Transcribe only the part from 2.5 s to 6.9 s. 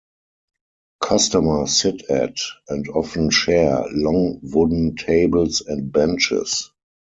and often share, long wooden tables and benches.